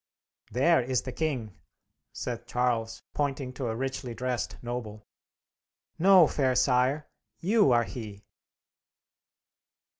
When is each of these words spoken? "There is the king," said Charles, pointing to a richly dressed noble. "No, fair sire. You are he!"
"There 0.49 0.81
is 0.81 1.03
the 1.03 1.11
king," 1.11 1.59
said 2.11 2.47
Charles, 2.47 3.03
pointing 3.13 3.53
to 3.53 3.67
a 3.67 3.75
richly 3.75 4.15
dressed 4.15 4.57
noble. 4.63 5.05
"No, 5.99 6.25
fair 6.25 6.55
sire. 6.55 7.05
You 7.39 7.71
are 7.71 7.83
he!" 7.83 8.25